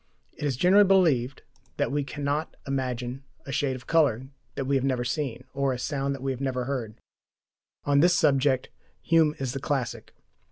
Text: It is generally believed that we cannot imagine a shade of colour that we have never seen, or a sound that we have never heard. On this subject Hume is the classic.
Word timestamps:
It 0.35 0.45
is 0.45 0.57
generally 0.57 0.83
believed 0.83 1.43
that 1.77 1.91
we 1.91 2.03
cannot 2.03 2.57
imagine 2.65 3.23
a 3.45 3.51
shade 3.51 3.75
of 3.75 3.85
colour 3.85 4.29
that 4.55 4.65
we 4.65 4.75
have 4.75 4.83
never 4.83 5.03
seen, 5.03 5.43
or 5.53 5.73
a 5.73 5.77
sound 5.77 6.15
that 6.15 6.23
we 6.23 6.31
have 6.31 6.41
never 6.41 6.65
heard. 6.65 6.95
On 7.85 7.99
this 7.99 8.17
subject 8.17 8.69
Hume 9.03 9.35
is 9.37 9.51
the 9.53 9.59
classic. 9.59 10.15